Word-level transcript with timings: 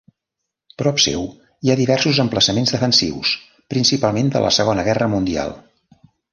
Prop 0.81 1.01
seu 1.03 1.25
hi 1.29 1.73
ha 1.73 1.75
diversos 1.81 2.23
emplaçaments 2.25 2.75
defensius, 2.77 3.35
principalment 3.77 4.35
de 4.37 4.45
la 4.47 4.53
Segona 4.59 4.89
Guerra 4.91 5.15
Mundial. 5.17 5.59